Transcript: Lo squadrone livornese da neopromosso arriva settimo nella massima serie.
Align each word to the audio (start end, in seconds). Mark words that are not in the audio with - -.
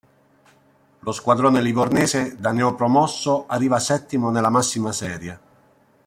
Lo 1.01 1.11
squadrone 1.11 1.61
livornese 1.61 2.35
da 2.39 2.51
neopromosso 2.51 3.45
arriva 3.45 3.77
settimo 3.77 4.31
nella 4.31 4.49
massima 4.49 4.91
serie. 4.91 5.39